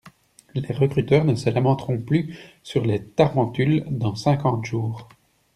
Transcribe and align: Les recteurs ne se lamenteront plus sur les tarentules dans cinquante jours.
Les 0.55 0.73
recteurs 0.73 1.25
ne 1.25 1.35
se 1.35 1.51
lamenteront 1.51 1.99
plus 2.01 2.35
sur 2.63 2.83
les 2.83 3.03
tarentules 3.03 3.85
dans 3.87 4.15
cinquante 4.15 4.65
jours. 4.65 5.07